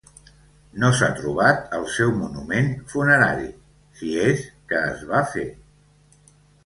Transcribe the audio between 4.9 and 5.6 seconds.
es va fer.